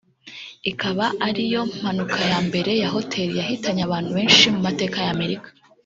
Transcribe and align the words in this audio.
ikaba 0.71 1.05
ariyo 1.27 1.61
mpanuka 1.75 2.19
ya 2.31 2.39
mbere 2.47 2.71
ya 2.81 2.87
hoteli 2.95 3.33
yahitanye 3.41 3.81
abantu 3.83 4.09
benshi 4.17 4.45
mu 4.53 4.59
mateka 4.67 4.97
ya 5.05 5.11
Amerika 5.17 5.49